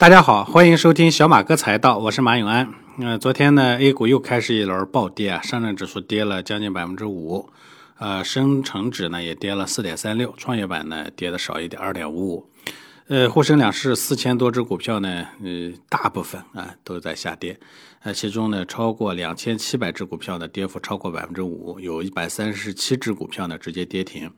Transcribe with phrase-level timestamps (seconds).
[0.00, 2.72] 大家好，欢迎收听小马哥财道，我是马永安。
[3.02, 7.50] 呃，昨天呢，A 股又开始一轮暴跌啊，上证指数跌了将近百分之五，
[7.98, 12.50] 呃，深成指呢也跌了四点三六，创业板呢跌的少一点，二点五五。
[13.08, 17.60] 呃，沪深两市四千多只股票呢，呃，大部分啊都在下跌，
[18.02, 24.32] 呃，其中呢超过两千七百只股票呢跌幅超过百分之五，有一百三十七只股票呢直接跌停，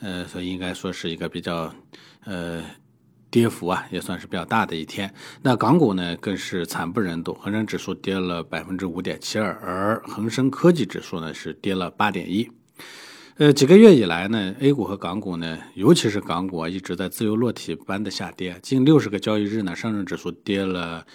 [0.00, 1.72] 呃，所以应该说是一个比较，
[2.26, 2.62] 呃。
[3.30, 5.12] 跌幅啊，也算是比较大的一天。
[5.42, 12.48] 那港股呢，更是惨不忍睹，恒生指数跌了百分之五点七二，而恒生科技指数呢是跌了八点一。
[13.36, 18.58] 呃，几个月以来呢，A 股和港股呢，尤其是港股啊，一直在自由落体般的下跌。
[18.62, 21.06] 近六十个交易日呢，上证指数跌了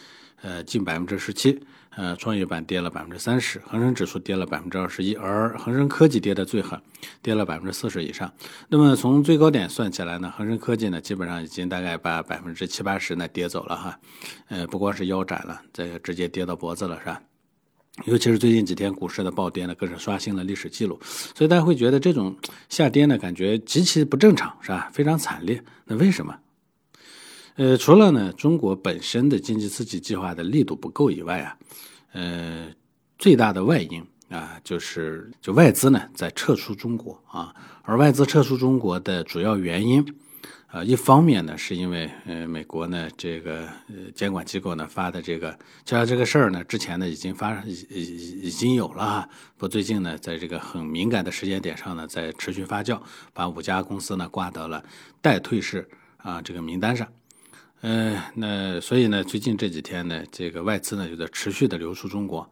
[0.43, 1.59] 呃近百分之十七。
[1.95, 6.81] 呃，创业板跌了百分之三十，恒生指数跌了百分之二十一，而恒生科技跌的最狠，
[7.21, 8.33] 跌了百分之四十以上。
[8.67, 13.99] 那么从最高点算起来呢，恒生科技呢基本上已经大概把百分之七八十呢跌走了哈。
[14.47, 17.21] 呃，不光是腰斩了，这个直接跌到脖子了是吧？
[18.05, 20.99] 尤其是最近几天股市的暴跌呢，更是刷新了历史记录。
[21.03, 22.35] 所以大家会觉得这种
[22.69, 24.89] 下跌呢，感觉极其不正常是吧？
[24.91, 25.63] 非常惨烈。
[25.85, 26.35] 那为什么？
[27.55, 31.57] 呃，除了呢，中国本身的经济刺激计划的力度不够以外啊，
[32.13, 32.67] 呃，
[33.19, 40.03] 最大的外因啊，就是就外资呢在撤出中国啊，而外资撤出中国的主要原因，
[40.65, 45.51] 啊，一方面呢是因为呃美国呢这个呃监管机构呢发的这个，
[45.85, 52.99] 就像这个事儿呢之前呢已经发已已已经有了哈，不最近呢在这个很敏感的时间点上呢在持续发酵，
[53.31, 54.83] 把五家公司呢挂到了
[55.21, 55.87] 待退市
[56.17, 57.07] 啊这个名单上。
[57.83, 62.49] 呃，那所以呢，最近这几天呢，这个外资呢就在持续的流出中国，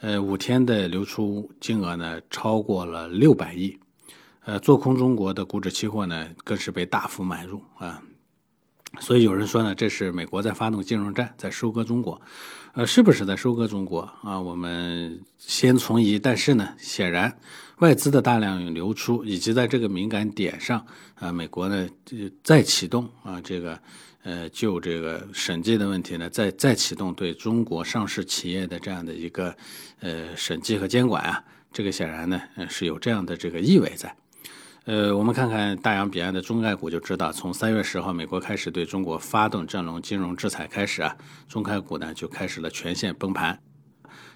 [0.00, 3.78] 呃，五天的流出金额呢超过了六百亿，
[4.44, 8.02] 呃，做空中国的股指期货呢更是被大幅买入啊，
[9.00, 12.20] 所以有人说呢，这是美国在发动金融战，在收割中国，
[12.74, 14.40] 呃，是不是在收割中国啊？
[14.40, 17.36] 我们先存疑，但是呢，显然
[17.78, 21.88] 外资的大量流出以及在这个敏感点上啊，美国呢
[22.42, 23.78] 再启动啊这个。
[24.24, 29.52] 呃，就这个审计的问题呢，再再启动对中国上市企业的这样的一个
[29.98, 31.42] 呃审计和监管啊，
[31.72, 34.14] 这个显然呢是有这样的这个意味在。
[34.84, 41.16] 呃，我们看看大洋彼岸的中概股就知道，从三月十号美国开始对中国发动这种金融制裁开始啊，
[41.48, 43.56] 中概股呢就开始了全线崩盘。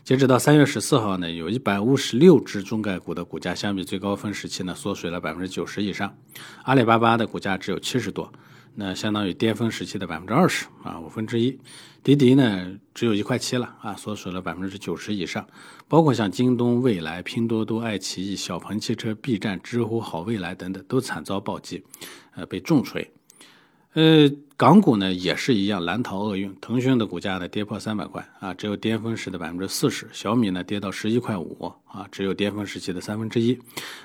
[0.05, 6.17] 截止到三月十四号呢，有一百五十六只中概股的股价相比最高峰时期呢缩水了百分之九十以上，
[6.63, 8.33] 阿里巴巴的股价只有七十多。
[8.79, 11.59] 那相当于巅峰时期的百分之二十啊，五分之一。
[12.07, 15.45] 滴滴呢，只有一块七了啊，缩水了百分之九十以上。
[15.89, 21.83] 包括像京东、未来、拼多多、爱奇艺、小鹏汽车、B 站、知乎、好未来等等，都惨遭暴击，
[22.37, 23.11] 呃，被重锤。
[23.95, 26.55] 呃，港股呢也是一样，难逃厄运。
[26.61, 30.09] 腾讯的股价呢跌破三百块啊，只有巅峰时的百分之四十。
[30.13, 33.59] 小米呢跌到十一块五啊，只有巅峰时期的三分之一。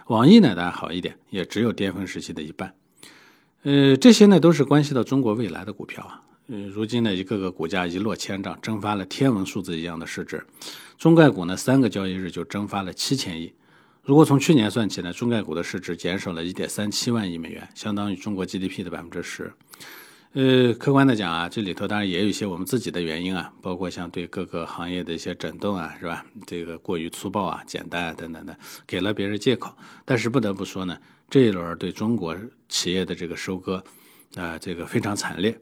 [0.07, 2.73] 网易呢当然好一点，也只有巅峰时期的一半。
[3.61, 6.19] 呃，这些呢都是关系到中国未来的股票啊。
[6.47, 10.45] 呃，如今呢，一个个股价一落千丈，蒸发了天文数字一样的市值。
[10.97, 13.53] 中概股呢，三个交易日就蒸发了七千亿。
[14.03, 19.53] 如果从去年算起呢，中概股的市值减少了一点三七万亿美元，相当于中国 GDP 的百分之十。
[20.33, 26.25] 呃，客观的讲啊，这里头当然也有一些我们自己的原因啊，包括像对各个行业的一些整顿啊，是吧？
[26.47, 29.73] 这个过于粗暴啊、简单啊等等的，给了别人借口。
[30.03, 30.97] 但是不得不说呢。
[31.29, 32.35] 这一轮对中国
[32.67, 33.81] 企业的这个收割，
[34.35, 35.57] 啊，这个非常惨烈。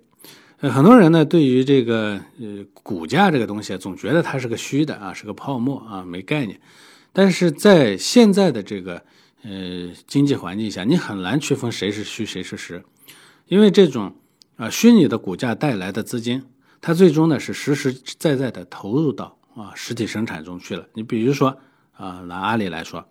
[0.62, 6.60] 呃，很多人呢对于这个呃股价这个东西，总觉得它是个虚的啊，是个泡沫啊，没概念。
[7.14, 9.02] 但是在现在的这个
[9.44, 12.84] 呃经济环境下，你很难区分谁是虚谁是实，
[13.48, 14.14] 因为这种
[14.58, 16.44] 啊虚拟的股价带来的资金，
[16.82, 20.86] 它最终呢是实实在在的投入到啊实体生产中去了。
[20.94, 21.58] 你比如说
[21.94, 23.08] 啊，拿阿里来说，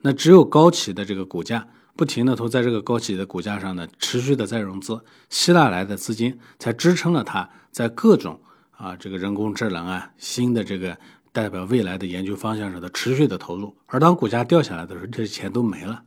[0.00, 1.68] 那只有高企的这个股价。
[1.98, 8.40] 不停的投在这个高企的股价上呢，持续的再融资，吸纳来的资金才支撑了它在各种
[8.70, 10.96] 啊这个人工智能啊新的这个
[11.32, 13.76] 代表未来的研究方向上的持续的投入。
[13.86, 16.00] 而当股价掉下来的时候，这些钱都没了。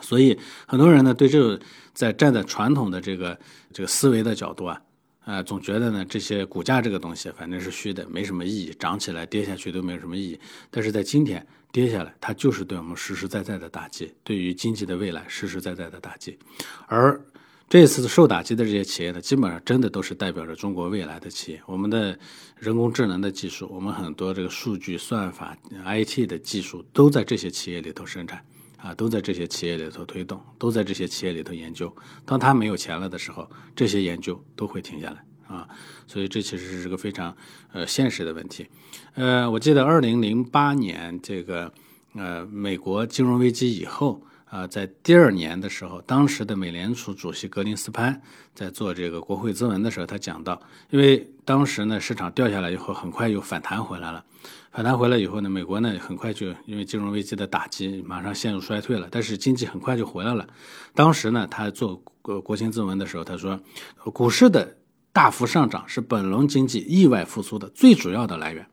[0.00, 0.36] 所以
[0.66, 1.60] 很多人呢对这个
[1.94, 3.38] 在站在传统的这个
[3.72, 4.82] 这个思维的角度啊，
[5.24, 10.40] 啊总觉得呢这些股价这个东西反正是虚的，没什么意义，涨起来跌下去都没有什么意义。
[10.68, 11.46] 但是在今天。
[11.76, 16.38] 跌下来，它就是对我们实实在在的打击，对于经济的未来实实在在的打击。
[16.86, 17.20] 而
[17.68, 21.60] 这次受打击的这些企业呢，基本上真的都是代表着中国未来的企业。
[21.66, 22.18] 我们的
[22.58, 28.42] 人工智能的技术，我们很多这个数据算法、IT 的技术，都在这些企业里头生产，
[28.78, 31.94] 啊，都在这些企业里头推动，都在这些企业里头研究。
[32.24, 35.22] 当他没有钱了的时候，这些研究都会停下来。
[35.48, 35.68] 啊，
[36.06, 37.36] 所以这其实是个非常
[37.72, 38.66] 呃现实的问题。
[39.14, 41.72] 呃，我记得二零零八年这个
[42.14, 44.22] 呃美国金融危机以后。
[44.48, 48.22] 啊，在第二年的时候，当时的美联储主席格林斯潘
[48.54, 54.24] 在做这个国会咨文的时候，他讲到，因为当时呢市场掉下来以后，很快又反弹回来了，
[54.70, 60.46] 反弹回来以后呢，美国呢很快就因为金融危机的打击，马上陷入衰退了，但是经济很快就回来了。
[60.94, 63.60] 当时呢，他做国国情咨文的时候，他说，
[64.14, 64.76] 股市的
[65.16, 68.66] 大幅上涨是本轮经济意外复苏的最主要的来源。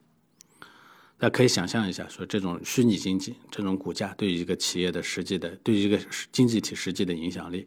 [1.17, 5.97] 大家可以想象一下，说这种虚拟经济，这种股价对于一个企业的实际的，对于一个
[6.33, 7.65] 经济体实际的影响力，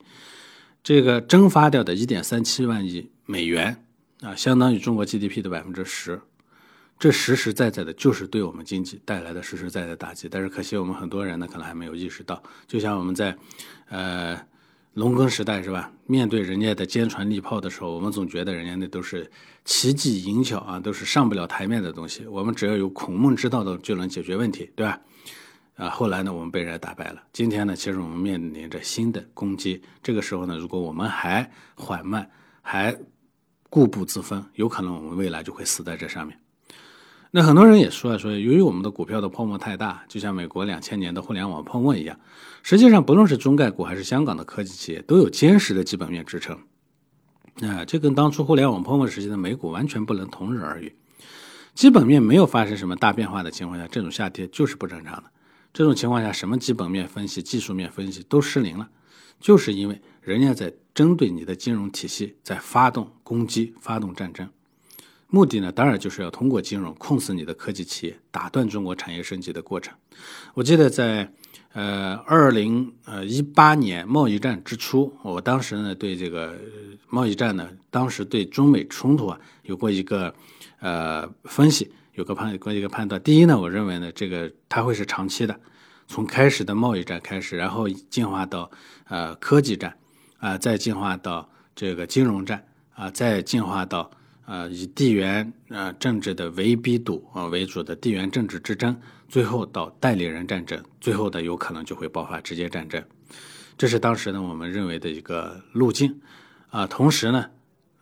[0.84, 3.82] 这个蒸发掉的一点三七万亿美元
[4.20, 6.20] 啊，相当于中国 GDP 的百分之十，
[6.99, 10.29] 这实实在在的就是对我们经济带来的实实在在的打击。
[10.29, 13.34] 但是可惜我们很多人呢，可能还没有意识到，就像我们在，
[13.88, 14.38] 呃。
[14.98, 15.93] 农耕时代是吧？
[16.06, 19.31] 面对人家的坚船利炮的时候，我们总觉得人家那都是
[19.62, 22.26] 奇技淫巧啊，都是上不了台面的东西。
[22.26, 24.98] 我们只要有孔孟之道的就能解决问题，对吧？
[25.75, 27.22] 啊，后来呢，我们被人家打败了。
[27.31, 29.82] 今天呢，其实我们面临着新的攻击。
[30.02, 32.26] 这个时候呢，如果我们还缓慢，
[32.62, 32.98] 还
[33.69, 36.40] 固步自封，有可能我们未来就会死在这上面。
[37.32, 42.19] 那很多人也说说，由于我们的股票的泡沫太大，就像美国两千年的互联网泡沫一样。
[42.62, 46.58] 实际上，不论是中概股还是香港的科技企业，都有坚实的基本面支撑。
[47.62, 50.94] 啊，这跟当初互联网泡沫时期的美股完全不能同日而语。
[51.75, 55.25] 基本面没有发生什么大变化的情况下，这种下跌就是不正常的。
[55.75, 58.88] 这种情况下，什么基本面分析、技术面分析都失灵了，
[59.38, 64.49] 就是因为人家在针对你的金融体系，在发动攻击、发动战争。
[65.28, 69.93] 目的呢，当然就是要通过金融控死你的科技企业，打断中国产业升级的过程。
[70.55, 71.32] 我记得在
[71.73, 76.56] 呃二零呃一八年贸易战之初，我当时呢对这个
[77.08, 80.32] 贸易战呢，当时对中美冲突啊有过一个
[80.78, 83.20] 呃分析，有个判过一个判断。
[83.20, 85.58] 第一呢，我认为呢这个它会是长期的，
[86.06, 88.70] 从开始的贸易战开始，然后进化到
[89.08, 89.96] 呃科技战
[90.38, 92.64] 啊，再进化到这个金融战
[92.94, 94.08] 啊，再进化到。
[94.46, 98.96] 啊，以地缘啊政治的围逼堵啊为主的地缘政治之争，
[99.28, 103.02] 最后到代理人战争，最后的有可能就会爆发直接战争，
[103.76, 106.20] 这是当时呢我们认为的一个路径
[106.70, 106.87] 啊。
[106.87, 107.50] 同时呢，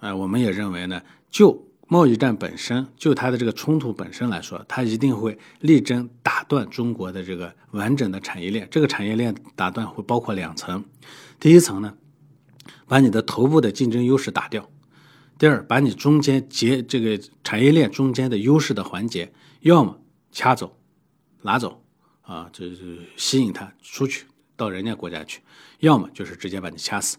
[0.00, 1.00] 啊我们也认为呢，
[1.31, 8.69] 就贸易战本身，就它的这个冲突本身来说，它一定会力争打断中国的这个完整的产业链。
[8.70, 10.85] 这个产业链打断会包括两层，
[11.41, 11.94] 第一层呢，
[12.87, 14.69] 把你的头部的竞争优势打掉。
[15.44, 19.31] 第二，把你中间结这个产业链中间的优势的环节，
[19.61, 20.00] 要么
[20.32, 20.81] 掐走、
[21.43, 21.85] 拿走，
[22.23, 24.25] 啊，就是吸引他出去
[24.56, 25.41] 到人家国家去；
[25.81, 27.19] 要么就是直接把你掐死。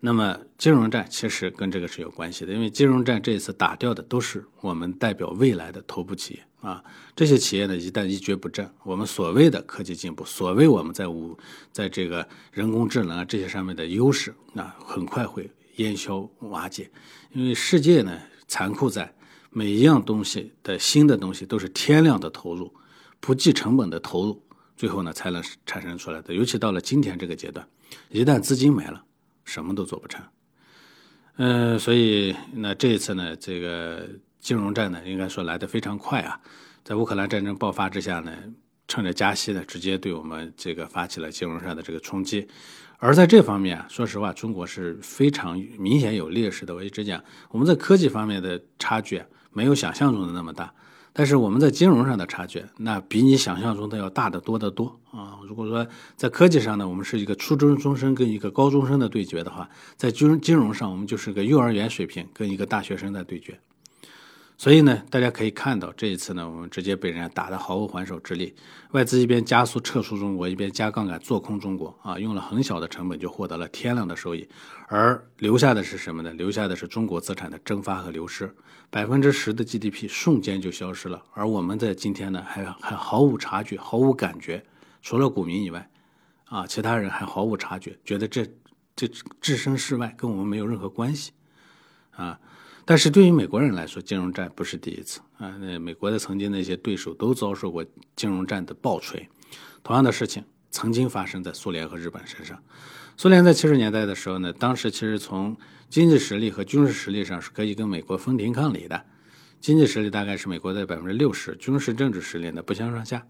[0.00, 6.84] 那么金融战其实跟这个是有关系的，因为金融战这一次打掉的都是我们代表未来的头部企业啊。
[7.16, 11.38] 这些企业呢，一旦一蹶不振，我们所谓的科技进步，所谓我们在五
[11.72, 15.50] 在这个人工智能啊这些上面的优势，那很快会。
[15.76, 16.90] 烟消瓦解，
[17.32, 19.14] 因为世界呢残酷在
[19.50, 22.72] 每一样东西的新的东西都是天量的投入，
[23.20, 24.42] 不计成本的投入，
[24.76, 26.34] 最后呢才能产生出来的。
[26.34, 27.66] 尤其到了今天这个阶段，
[28.08, 29.04] 一旦资金没了，
[29.44, 30.24] 什么都做不成。
[31.36, 34.08] 嗯，所以那这一次呢，这个
[34.40, 36.40] 金融战呢，应该说来的非常快啊，
[36.82, 38.32] 在乌克兰战争爆发之下呢。
[38.86, 42.46] 趁着加息呢，直接对我们这个发起了金融上的这个冲击，
[42.98, 46.74] 而在这方面，说实话，中国是非常明显有劣势的。
[46.74, 49.22] 我一直讲，我们在科技方面的差距
[49.52, 50.72] 没有想象中的那么大，
[51.12, 55.38] 但是我们在金融上的差距，那比你想象中的要大得多得多啊！
[55.46, 55.86] 如果说
[56.16, 63.60] 在科技上呢，我们是一个初中中生跟一个高中生的对决的话，在金金融上，我们就是个幼儿园水平跟一个大学生的对决。
[64.56, 68.54] 所以呢，大家可以看到，这一次呢，我们直接被人家打得毫无还手之力。
[68.92, 74.48] 外资一边加速撤出中国，一边加杠杆做空中国，啊，用了很小的成本就获得了天量的收益，
[74.86, 76.32] 而留下的是什么呢？
[76.34, 78.54] 留下的是中国资产的蒸发和流失，
[78.90, 81.20] 百分之十的 GDP 瞬间就消失了。
[81.32, 84.64] 而我们在今天呢，还还毫无察觉，毫无感觉，
[85.02, 85.90] 除了股民以外，
[86.44, 88.46] 啊，其他人还毫无察觉，觉得这
[88.94, 89.08] 这
[89.40, 91.32] 置身事外，跟我们没有任何关系，
[92.12, 92.38] 啊。
[92.84, 95.56] 但是对于美国人来说，金融战不是第一次啊。
[95.58, 99.28] 那美国的曾经那些对手都遭受过金融战的暴锤，
[99.82, 102.62] 同样的事情曾经发生在苏联和日本身上。
[103.16, 105.56] 苏联在七十年代的时候呢，当时其实从
[105.88, 109.04] 经济实力和军事实力上是可以跟美国分庭抗礼的。
[109.60, 113.26] 经济实力大概是美国的百分之六十，军事政治实力呢不相上下。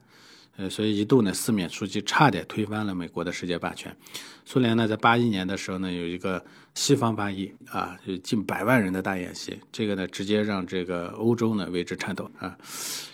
[0.56, 3.94] 呃，所以一度呢四面出击，差点推翻了美国的世界霸权。
[4.44, 6.44] 苏联呢在八一年的时候呢有一个
[6.74, 12.56] 西方八一啊，就近百万人的大演习，这个呢直接让这个欧洲呢为之颤抖啊。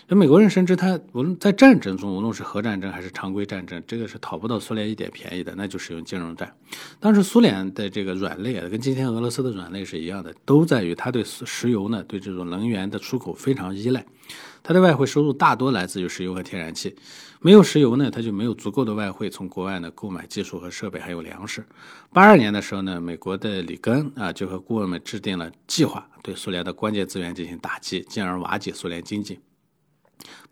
[0.07, 6.53] 那美国人深知他无论在战争中，无论是核战争还是常规战争，这个是讨不到苏联一点便宜的，那就是用金融战。
[6.99, 14.05] 当时苏联的这个软肋啊，跟今天俄罗斯的软肋是一样的，都在于它对石油呢对这种能源的出口非常依赖。
[14.63, 16.95] 它的外汇收入大多来自于石油和天然气，
[17.39, 21.65] 没有石油呢，它就没有足够的外汇从国外呢购买技术和设备，还有粮食。
[22.13, 29.39] 八二年的时候呢，美国的里根啊就和顾问们制定了计划，对苏联的关键资源进行打击，进而瓦解苏联经济。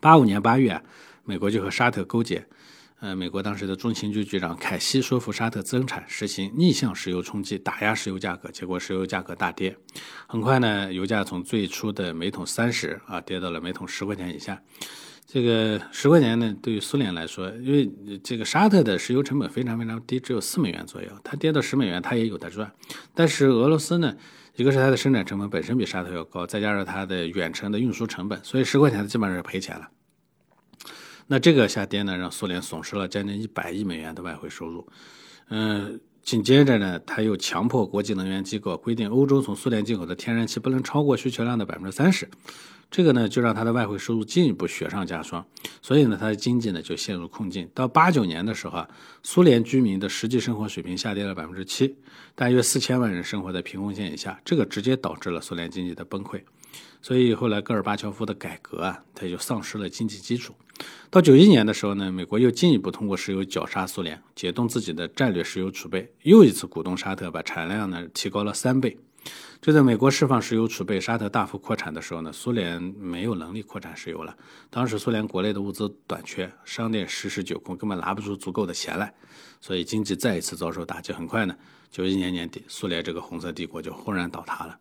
[0.00, 0.82] 八五年八月，
[1.24, 2.46] 美国就和沙特勾结。
[3.00, 9.74] 呃，美国当时的中情局局长凯西说服沙特增产，实行逆向石油冲击，打压石油价格，结果石油价格大跌。
[10.26, 14.60] 很快呢，油价从最初的每桶三十啊，跌到了每桶十块钱以下。
[15.26, 17.90] 这个十块钱呢，对于苏联来说，因为
[18.22, 22.70] 这个沙特的石油成本非常非常低，只有四美元左右，它跌到十美元，它也有的赚。
[23.14, 24.14] 但是俄罗斯呢，
[24.56, 29.88] 一个是它的生产成本本身比沙特要高，再加上它的远程的运输成本，所以十块钱基本上是赔钱了。
[31.32, 34.84] 那这个下跌呢，让苏联损失了将近一百亿美元的外汇收入。
[35.48, 42.28] 嗯，紧接着呢，他又强迫国际能源机构规定，欧洲从苏联进口的天然气不能超过需求量的百分之三十。
[42.90, 45.46] 这个呢，就让他的外汇收入进一步雪上加霜。
[45.80, 47.70] 所以呢，他的经济呢就陷入困境。
[47.72, 48.88] 到八九年的时候啊，
[49.22, 51.94] 苏联居民的实际生活水平下跌了百分之七，
[52.34, 54.40] 大约四千万人生活在贫困线以下。
[54.44, 56.42] 这个直接导致了苏联经济的崩溃。
[57.00, 60.52] 所以后来戈尔巴乔夫的改革啊，他就丧失了经济基础。
[61.10, 68.96] 到九一年的时候呢，美国又进一步通过石油绞杀苏联，解冻自己的战略石油储备，又一次鼓动沙特把产量呢提高了三倍。
[69.60, 74.34] 就在美国释放石油储备，沙特大幅扩产的时候呢，苏联没有能力扩产石油了。
[74.70, 79.12] 当时苏联国内的物资短缺，商店十室九空，根本拿不出足够的钱来，
[79.60, 81.12] 所以经济再一次遭受打击。
[81.12, 81.54] 很快呢，
[81.90, 84.78] 九一年年底，苏联这个红色帝国就轰然倒塌了。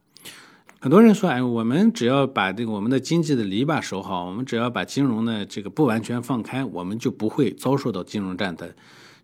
[0.81, 8.73] 很多人说，哎，我们只要把这个我们的经济的篱笆守好，我们只要把金融呢这个不完全放开，我们就不会遭受到金融战的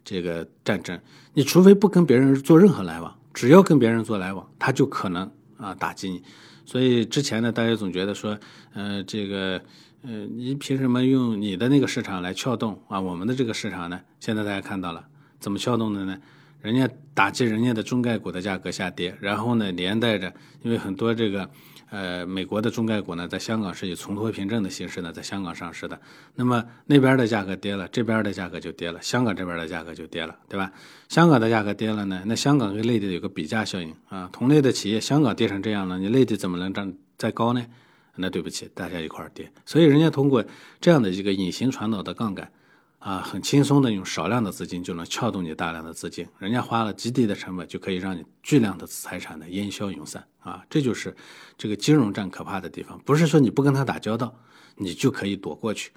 [0.03, 0.99] 这个战争。
[1.33, 6.21] 你除非不跟别人做任何来往，只要跟别人做来往，他就可能啊打击你。
[6.65, 8.37] 所以之前呢，大家总觉得说，
[8.73, 9.61] 呃，这个，
[10.01, 14.01] 呃，你凭什么用你的那个市场来撬动啊我们的这个市场呢？
[14.19, 15.05] 现在大家看到了，
[15.39, 16.17] 怎么撬动的呢？
[16.65, 21.47] 人家打击人家的中概股的价格下跌，然后呢，连带着，因为很多这个，
[21.91, 26.01] 呃，美国的中概股呢，在香港是以存托凭证的形式呢，在香港上市的。
[26.33, 30.71] 那么那边的价格跌了，这边的价格就跌了，香港这边的价格就跌了，对吧？
[31.07, 37.63] 香港的价格跌了呢，那香港跟内地有个比价效应啊，同类的企业，香港跌成这样了，你内地怎么能涨再高呢？
[38.15, 39.51] 那对不起，大家一块跌。
[39.67, 40.43] 所以人家通过
[40.81, 42.49] 这样的一个隐形传导的杠杆。
[43.05, 51.15] 啊，很轻松的用少量的资金就能撬动你大量的资金，人家花了极低的成本就可以让你巨量的财产的烟消云散啊，这就是
[51.55, 54.33] 这个金融战可怕的地方，不是说你不跟他打交道，
[54.75, 55.91] 你就可以躲过去，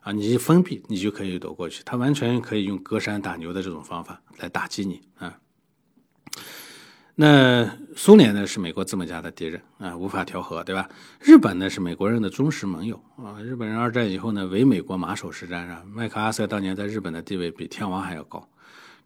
[0.00, 5.38] 啊，你一封闭你就可以躲过去，他完全可以用隔山打牛的这种方法来打击你啊。
[7.16, 10.88] 那苏联呢是美国资本家的敌人啊，无法调和，对吧？
[11.20, 13.40] 日本呢是美国人的忠实盟友啊。
[13.40, 15.84] 日本人二战以后呢为美国马首是瞻啊。
[15.86, 18.48] 麦克阿瑟当年在日本的地位比天王还要高，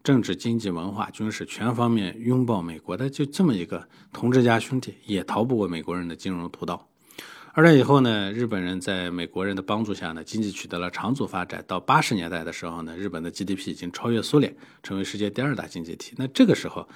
[0.03, 6.89] 政治、经济、文化、军事全方面拥抱美国的，就这么一个同志家兄弟，也逃不过美国人的金融屠刀。
[7.53, 11.63] 二战以后呢，日本人在美国人的帮助下呢，经济取得了长足发展。
[11.67, 16.15] 到八十年代的时候呢，日本的 GDP 已经超越苏联，成为世界第二大经济体。
[16.17, 16.89] 那这个时候。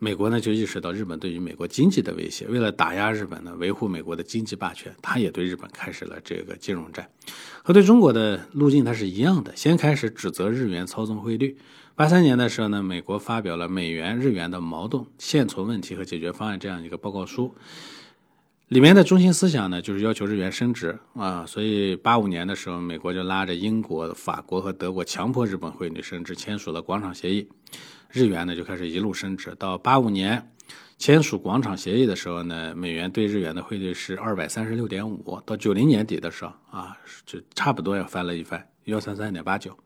[0.00, 7.10] 美国呢就意识到日本对于美国经济的威胁，为了打压日本呢，维护美国的经济霸权，他也对日本开始了这个金融战，
[7.62, 9.54] 和对中国的路径它是一样的。
[9.56, 11.56] 先开始指责日元操纵汇率。
[11.96, 17.52] 八三年的时候呢，美国发表了《美元日元的矛盾现存问题和解决方案》这样一个报告书，
[18.68, 21.44] 里面的中心思想呢就是要求日元升值啊。
[21.44, 27.48] 所以八五年的时候，美国就拉着英国、法国和德国强迫日本汇率升值，签署了广场协议。
[28.10, 30.50] 日元呢就开始一路升值，到八五年
[30.96, 36.96] 签署广场协议的时候呢，美元对日元的汇率是二百三十六点五，到九零年底的时候啊，
[37.26, 39.76] 就差不多要翻了一番，幺三三点八九。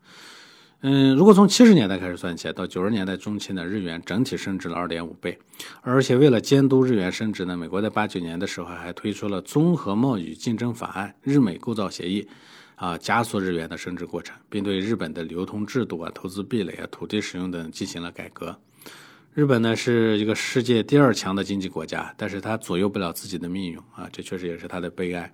[0.85, 5.39] 嗯，如果从七十年代开始算起，到九十年代中期呢，日元整体升值了二点五倍，
[5.81, 12.29] 而且为了监督日元升值呢，美国在八九年的时候还推出了综合贸易竞争法案——日美构造协议。
[12.77, 18.59] 啊，加速日元的升值过程，并对日本的流通制度啊、投资壁垒啊、土地使用等进行了改革。
[19.35, 25.33] 日本呢是一个世界第二强的经济国家，但是它左右不了自己的命运啊，这确实也是它的悲哀。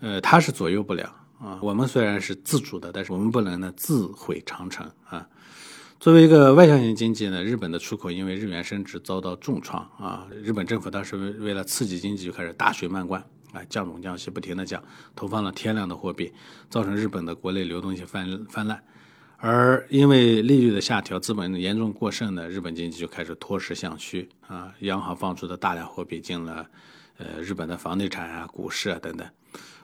[0.00, 1.58] 呃，它是左右不了啊。
[1.62, 5.24] 我们虽然是自主的，但是我们不能呢自毁长城啊。
[6.00, 10.26] 作为一个外向型经济呢，日本的出口因为日元升值遭到重创啊。
[10.42, 14.82] 日本政府当时为为了刺激经济，就开始大水漫灌啊，降准降息，不停的降，
[15.14, 16.32] 投放了天量的货币，
[16.68, 18.82] 造成日本的国内流动性泛泛滥。
[19.36, 24.72] 而因为利率的下调，资本严重过剩呢，日本经济就开始脱实向虚啊。
[24.80, 26.64] 央行放出的大量货币进了
[27.18, 29.28] 呃日本的房地产啊、股市啊等等。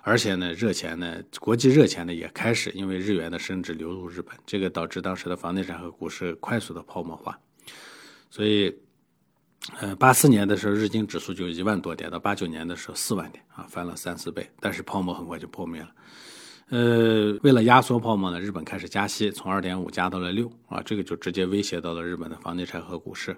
[0.03, 7.39] 而且呢，热钱呢，国际热钱呢也开始因为日元的升值流入日本，这个导致当时的房地产和股市快速的泡沫化。
[8.31, 8.75] 所以，
[9.81, 14.49] 呃，八四年的时候日经指数就一万多点，到八九年的时候四万点啊，翻了三四倍。
[14.61, 15.91] 但是泡沫很快就破灭了。
[16.71, 23.37] 呃，为了压缩泡沫呢，日本开始加息，从二点五加到了六啊，这个就直接威胁到了日本的房地产和股市。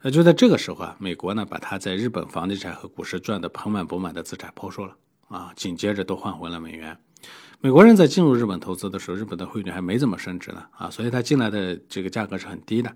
[0.00, 4.96] 呃，就在这个时候啊，美国呢把它在日本房地产和股市赚得盆满钵满的资产抛售了。
[5.28, 6.96] 啊，紧接着都换回了美元。
[7.60, 12.94] 美国人在进入日本投资的时候，日本的汇率还没怎么升值呢，啊，所以他进来的这个价格是很低的。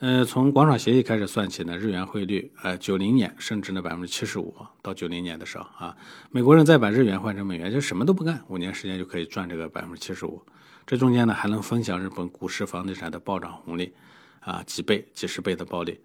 [0.00, 5.94] 呃，从广场协议开始算起呢，日元汇率，呃，九零年升值了百分之七十五，到九零年的时候啊，
[6.30, 10.40] 美国人再把日元换成美元，就什么都不干，五年时间就可以赚这个百分之七十五。
[10.86, 13.92] 这中间呢，还能分享日本股市、房地产的暴涨红利，
[14.40, 16.00] 啊，几倍、几十倍的暴利。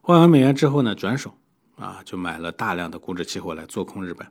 [0.00, 1.36] 换完美元之后呢，转手，
[1.74, 4.24] 啊，就买了大量的股指期货来做空日本。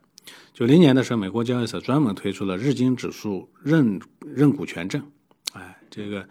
[0.53, 5.05] 九零年的时候，美国交易所专门推出了日经指数认认股权证，
[5.51, 6.25] 哎，这个，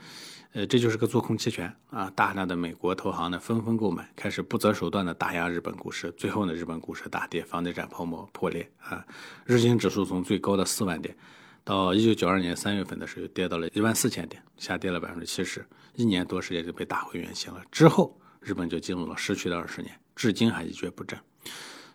[0.59, 2.11] 呃，这就是个做空期权啊！
[2.17, 6.11] 大量的美国投行呢纷纷购买，开始不择手段的打压日本股市。
[6.17, 9.07] 最后呢，日本股市大跌，房地产泡沫破裂啊！
[9.45, 11.17] 日经指数从最高的四万点，
[11.63, 17.63] 到一九九二年三月份的时候跌到了一万四千点，下跌了百分之七十，一年多时间就被打回原形了。
[17.71, 21.17] 之后，日本就进入了失去的二十年，至今还一蹶不振。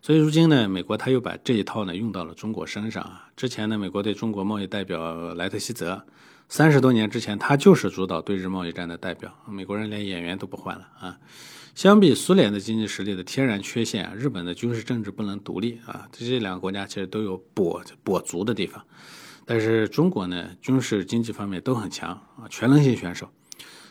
[0.01, 3.27] 所以如今呢，美国他又把这一套呢用到了中国身上啊。
[3.35, 6.01] 之前呢，美国对中国贸易代表莱特希泽，
[6.55, 9.35] 三十多年之前他就是主导对日贸易战的代表。
[9.47, 11.17] 美国人连演员都不换了啊。
[11.73, 18.85] 相比苏联的经济实力的天然缺陷，日本的军事政治不能独立啊，这两个国家其实都有跛跛足的地方。
[19.47, 23.27] 但是中国呢，军事经济方面都很强啊，全能性选手。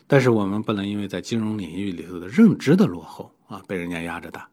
[0.06, 4.48] 但是我们不能因为在金融领域里头的认知的落后啊，被人家压着打。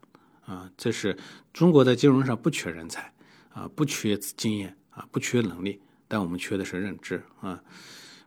[0.47, 1.15] 啊，这是
[1.53, 3.13] 中国在金融上不缺人才，
[3.53, 7.62] 啊，不缺经验，啊，不缺能力，但我们缺的是认知啊。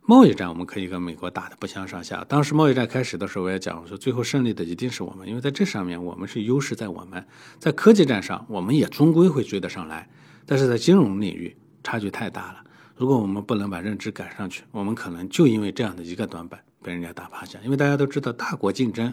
[0.04, 2.24] 贸易战我们可以跟美国打的不相上下。
[2.28, 7.24] 当时贸易战开始的时候，我也讲我说，最后胜利的一定是我们，因为在这上面我们是优势在我们，
[7.58, 10.08] 在科技战上我们也终归会追得上来，
[10.44, 12.64] 但是在金融领域差距太大了。
[12.96, 17.58] 如果我们不能把认知赶上去，我们可能就因为这样的一个短板被人家打趴下。
[17.64, 19.12] 因为大家都知道，大国竞争。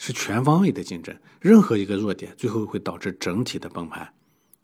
[0.00, 4.08] 是全方位的竞争，任何一个弱点最后会导致整体的崩盘，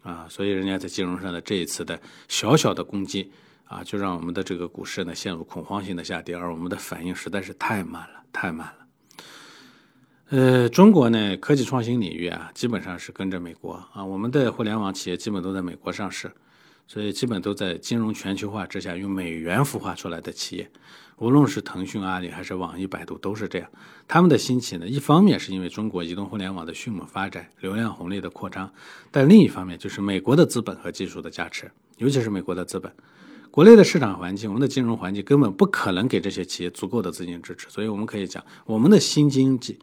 [0.02, 3.32] 啊，所以人家在金融上的这一次的小小的攻击，
[3.74, 8.87] 啊，就让我们的这个股市呢陷入恐慌性的下跌，而我们的反应实在是太慢了，太慢了。
[10.30, 16.30] 呃，中国呢科技创新领域啊，基本上是跟着美国啊，我们的互联网企业基本都在美国上市。
[16.87, 20.70] 所以基本都在金融全球化之下用美元孵化出来的企业，
[21.16, 23.70] 无论是腾讯、阿里还是网易、百度都是这样。
[24.06, 28.70] 他们的兴起呢，一方面是因为中国移动互联网的迅猛发展、流量红利的扩张，
[29.10, 32.92] 但另一方面就是美国的资本和技术的加持，尤其是美国的资本。
[33.50, 39.78] 国内的市场环境、我们的金融环境根本不可能给这些企业足够的资金支持，所以我们可以讲，我们的新经济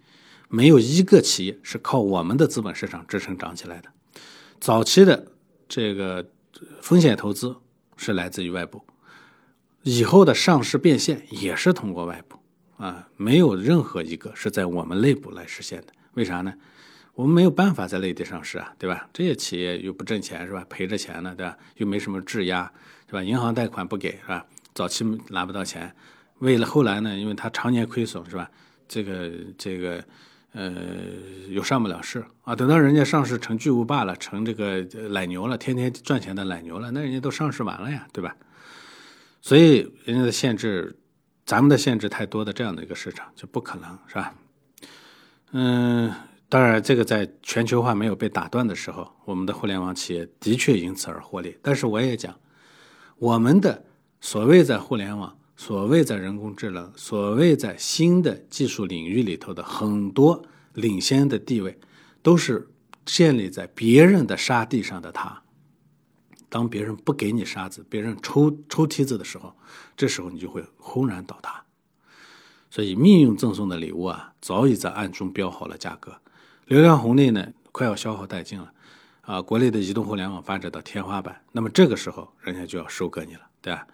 [0.50, 3.89] 没有一个企业是靠我们的资本市场支撑涨起来的。
[4.60, 5.32] 早期的
[5.67, 6.26] 这个。
[6.80, 7.56] 风险投资
[7.97, 8.84] 是来自于外部，
[9.82, 12.38] 以后的上市变现也是通过外部
[12.78, 15.88] 啊，没有任何一个是在我们内部来实现的。
[16.13, 16.54] 为啥呢？
[17.15, 19.10] 我们没有办法在内地上市啊，对吧？
[19.12, 20.63] 这些企业又不挣钱，是吧？
[20.69, 21.58] 赔着钱呢，对吧？
[21.78, 22.71] 又没什么质押，
[23.12, 23.21] 是吧？
[23.21, 24.43] 银行贷款不给，是吧？
[24.74, 25.93] 早期拿不到钱，
[26.39, 28.50] 为了后来呢，因为它常年亏损，是吧？
[28.88, 30.04] 这个这个。
[30.54, 30.69] 呃，
[31.47, 32.54] 又上不了市啊！
[32.54, 38.36] 等到人家上市成巨无霸了，成这个奶牛了，天天赚钱的奶牛了，那人家都上市完了呀，对吧？
[39.41, 40.93] 所以人家的限制，
[41.45, 44.36] 咱们的限制太多的这样的一个市场就不可能是吧？
[45.54, 46.13] 嗯，
[46.50, 51.58] 当然，这个在全球化没有被打断的时候，我们的互联网企业的确因此而获利。
[51.62, 52.38] 但是我也讲，
[53.21, 53.86] 我们的
[54.19, 55.38] 所谓在互联网。
[55.55, 61.79] 所谓在人工智能，所谓在新的技术领域里头的很多领先的地位，
[62.23, 62.67] 都是
[63.05, 65.43] 建立在别人的沙地上的他。
[66.49, 69.55] 当别人不给你沙子，别人抽抽梯子的时候，
[69.95, 71.63] 这时候你就会轰然倒塌。
[72.71, 76.15] 所以命运赠送的礼物啊，早已在暗中标好了价格。
[76.65, 78.73] 流量红利呢，快要消耗殆尽了。
[79.32, 83.88] 啊，国内的移动互联网发展到天花板，那么这个时候人家就要收割你了，对吧？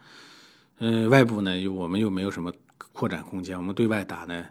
[0.80, 2.52] 嗯，外部呢，又我们又没有什么
[2.92, 4.46] 扩展空间，我们对外打呢，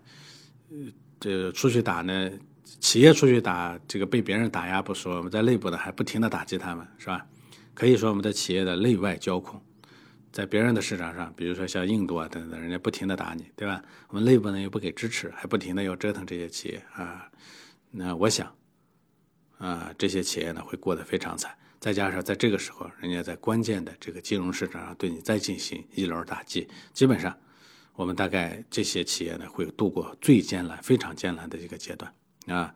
[0.71, 0.77] 呃，
[1.19, 2.31] 这出去打呢，
[2.79, 7.27] 企业出去打这个被别人打压不说，我们在内部呢还不停的打击他们，是吧？
[7.75, 9.61] 可以说我们的企业的内外交控，
[10.31, 13.83] 在别人的市场上，比如说像印度啊等等，人家不停的打你，对吧？
[14.07, 17.29] 我们内部呢又不给支持，还不停的要折腾这些企业啊，
[17.91, 18.55] 那我想，
[19.59, 21.57] 啊，这些企业呢会过得非常惨。
[21.79, 27.37] 再加上在这个时候，人家在关键的这个金融市场上对你再进行一轮打击，基本上，
[27.95, 32.13] 我们大概这些企业呢会度过最艰难、非常艰难的一个阶段
[32.47, 32.75] 啊。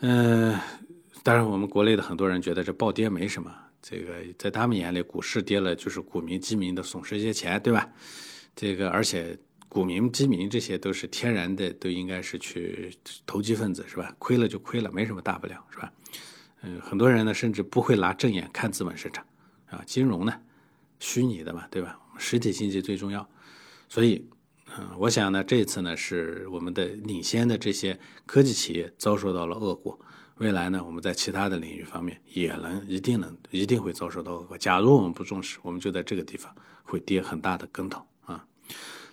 [0.00, 0.58] 嗯，
[1.22, 7.88] 当然，我们国内的很多人觉得这暴跌没什么，这个在他们眼里，股市跌了就是股民、基民的损失一些钱，对吧？
[8.56, 9.38] 这个而且
[9.72, 14.14] 股民、基民这些都是天然的，都应该是去投机分子，是吧？
[14.18, 15.90] 亏了就亏了，没什么大不了，是吧？
[16.60, 19.24] 嗯，很多人呢甚至不会拿正眼看资本市场，
[19.70, 20.40] 啊，金融呢，
[21.00, 21.98] 虚拟的嘛，对吧？
[22.18, 23.26] 实体经济最重要，
[23.88, 24.28] 所以，
[24.76, 29.98] 嗯，我想呢，这次呢是我们的领先的这些科技企业遭受到了恶果，
[30.36, 34.58] 未来呢，我们在其他的领域方面也能一定能一定会遭受到恶果。
[34.58, 38.06] 假如我们不重视，我们就在这个地方会跌很大的跟头！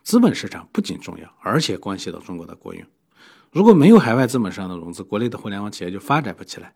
[0.09, 2.83] 资本市场不仅重要，而且关系到中国的国运。
[3.51, 6.73] 如果没有海外资本上的融资，国内的互联网企业就发展不起来。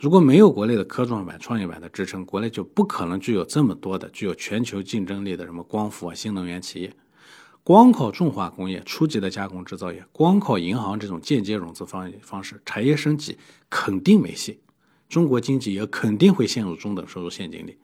[0.00, 6.92] 如果没有国内的科创板、创业板的支撑，国内就不可能具有这么多的具有全球竞争力的什么光伏啊、新能源企业。
[7.62, 13.38] 光靠重化工业、初级的加工制造业，光靠银行这种间接融资方方式，产业升级
[13.70, 14.58] 肯定没戏。
[15.08, 17.78] 中国经济也肯定会陷入中等收入陷阱里。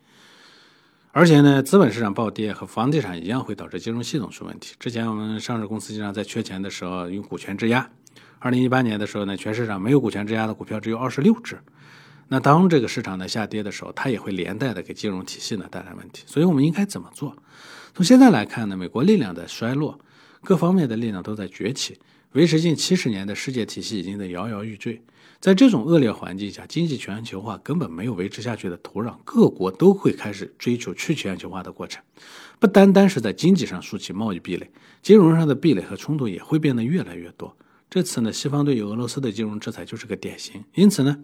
[1.10, 4.74] 而且呢，资本市场暴跌和房地产一样，会导致金融系统出问题。
[4.78, 7.90] 之前我们上市公司经常在缺钱的时候用股权质押。
[8.38, 11.58] 二零一八年的时候呢，全市场没有股权质押的股票只有二十六只。
[12.28, 16.24] 那当这个市场呢下跌的时候，它也会连带的给金融体系呢带来问题。
[16.26, 17.34] 所以我们应该怎么做？
[17.94, 19.98] 从现在来看呢，美国力量的衰落，
[20.42, 21.98] 各方面的力量都在崛起，
[22.32, 25.02] 维持近七十年的世界体系已经在摇摇欲坠。
[25.40, 32.02] 在这种恶劣环境下，经济全球化根本没有维持下去的土壤，各国都会开始追求去全球化的过程。
[32.58, 34.68] 不单单是在经济上竖起贸易壁垒，
[35.00, 37.56] 金融上的壁垒和冲突也会变得越来越多。
[37.88, 40.64] 这次呢，西方对于俄罗斯的金融制裁就是个典型。
[40.74, 41.16] 因此呢，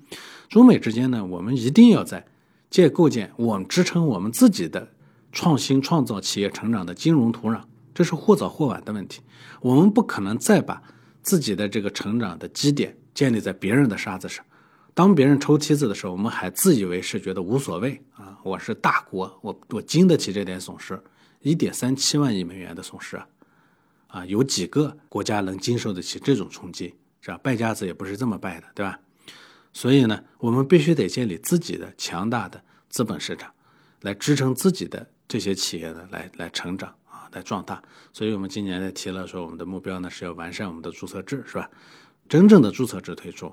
[0.48, 2.24] 中美之间呢，我们一定要在
[2.70, 4.88] 借构建我们支撑我们自己的
[5.32, 7.60] 创新创造企业成长的金融土壤。
[7.92, 9.20] 这是或早或晚的问题。
[9.60, 10.80] 我们不可能再把
[11.20, 14.44] 自己的这个成长的基点建立在别人的沙子上。
[14.92, 18.38] 当别人抽梯子的时候，我们还自以为是，觉得无所谓啊！
[18.44, 21.02] 我是大国，我我经得起这点损失，
[21.40, 23.26] 一点三七万亿美元的损失啊！
[24.06, 27.38] 啊，有几个国家能经受得起这种冲击，是吧？
[27.42, 29.00] 败家子也不是这么败的，对吧？
[29.72, 33.52] 所以呢，我们必须得建立自己的强大的资本市场，
[34.02, 37.82] 来支撑自己的这些企业呢，来来成长啊，来壮大。
[38.12, 41.68] 所以我们今年呢提了说，我们的目标呢是要完善我们的注册制，是吧？
[42.28, 43.52] 真正的注册制推出，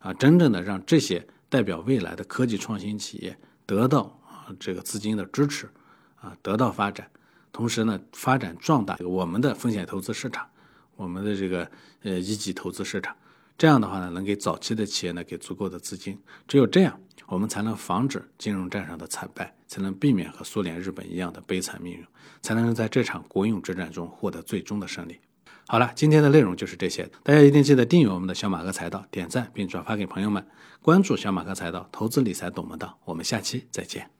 [0.00, 5.68] 啊，真正的让这些代表未来的科技创新企业得到啊这个资金的支持，
[6.16, 7.10] 啊，得到发展。
[7.52, 10.46] 同时呢，发展壮大我们的风险投资市场，
[10.94, 11.70] 我们的这个
[12.02, 13.16] 呃一级投资市场，
[13.56, 16.18] 这样的话呢，能给早期的企业呢给足够的资金。
[16.46, 22.04] 只有这样，我们才能防止金融战上的惨败，才能避免和苏联、日本一样的悲惨命运，
[22.42, 25.18] 才能在这场国运之战中获得最终的胜利。
[25.68, 30.46] 好了，今天的内容就是这些，大家一定记得订阅我们的小马哥财道，点赞并转发给朋友们，
[30.80, 32.96] 关注小马哥财道投资理财懂门道。
[33.04, 34.15] 我们下期再见。